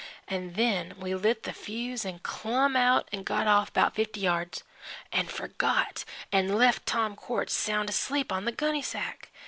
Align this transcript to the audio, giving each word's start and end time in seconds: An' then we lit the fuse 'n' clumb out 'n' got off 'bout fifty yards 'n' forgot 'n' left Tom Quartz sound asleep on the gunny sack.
An' 0.27 0.53
then 0.53 0.95
we 0.97 1.13
lit 1.13 1.43
the 1.43 1.53
fuse 1.53 2.07
'n' 2.07 2.21
clumb 2.23 2.75
out 2.75 3.07
'n' 3.11 3.21
got 3.21 3.45
off 3.45 3.71
'bout 3.71 3.93
fifty 3.93 4.21
yards 4.21 4.63
'n' 5.11 5.27
forgot 5.27 6.05
'n' 6.33 6.55
left 6.57 6.87
Tom 6.87 7.15
Quartz 7.15 7.53
sound 7.53 7.87
asleep 7.87 8.31
on 8.31 8.45
the 8.45 8.51
gunny 8.51 8.81
sack. 8.81 9.29